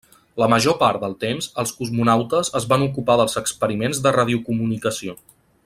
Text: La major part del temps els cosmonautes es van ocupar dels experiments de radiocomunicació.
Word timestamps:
La 0.43 0.45
major 0.53 0.75
part 0.79 1.01
del 1.03 1.11
temps 1.23 1.49
els 1.63 1.73
cosmonautes 1.81 2.49
es 2.61 2.67
van 2.73 2.87
ocupar 2.89 3.19
dels 3.23 3.39
experiments 3.43 4.01
de 4.07 4.15
radiocomunicació. 4.17 5.19